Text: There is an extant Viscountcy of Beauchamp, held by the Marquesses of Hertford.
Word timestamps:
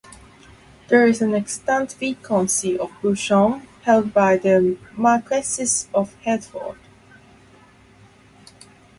There 0.87 1.05
is 1.05 1.21
an 1.21 1.35
extant 1.35 1.91
Viscountcy 1.93 2.75
of 2.75 2.91
Beauchamp, 3.03 3.67
held 3.83 4.15
by 4.15 4.35
the 4.35 4.75
Marquesses 4.97 5.89
of 5.93 6.15
Hertford. 6.25 6.79